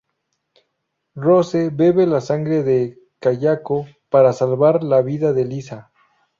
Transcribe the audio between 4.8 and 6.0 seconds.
la vida de Lisa.